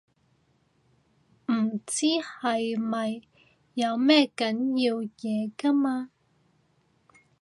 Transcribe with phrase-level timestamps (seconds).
[1.47, 3.21] 唔知係咪
[3.75, 4.51] 有咩緊
[4.83, 6.09] 要嘢㗎嘛